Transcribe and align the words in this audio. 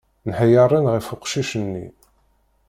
Nḥeyyaṛen 0.29 0.85
ɣef 0.93 1.07
uqcic-nni. 1.15 1.85